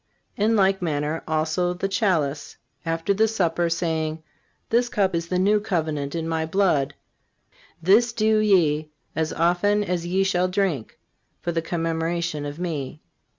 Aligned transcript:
In 0.35 0.55
like 0.55 0.81
manner 0.81 1.21
also 1.27 1.75
the 1.75 1.87
chalice, 1.87 2.57
after 2.87 3.13
the 3.13 3.27
supper, 3.27 3.69
saying: 3.69 4.23
This 4.71 4.89
cup 4.89 5.13
is 5.13 5.27
the 5.27 5.37
New 5.37 5.59
Covenant 5.59 6.15
in 6.15 6.27
My 6.27 6.43
blood. 6.43 6.95
This 7.83 8.11
do 8.11 8.39
ye, 8.39 8.89
as 9.15 9.31
often 9.31 9.83
as 9.83 10.07
ye 10.07 10.23
shall 10.23 10.47
drink, 10.47 10.97
for 11.39 11.51
the 11.51 11.61
commemoration 11.61 12.47
of 12.47 12.57
Me. 12.57 12.99